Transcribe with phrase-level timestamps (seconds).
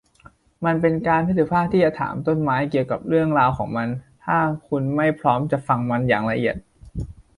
[0.65, 3.87] มันเป็นการไม่สุภาพที่จะถามต้นไม้เกี่ยวกับเรื่องราวของมัน
[4.23, 6.55] ถ้าคุณไม่พร้อมจะฟังมันอย่างละเอียด